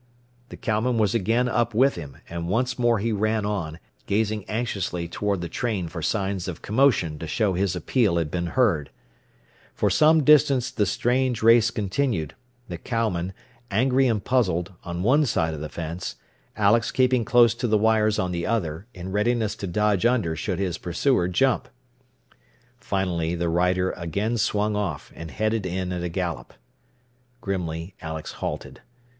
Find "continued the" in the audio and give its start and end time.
11.69-12.79